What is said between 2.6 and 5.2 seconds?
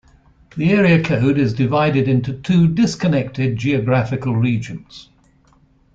disconnected geographical regions.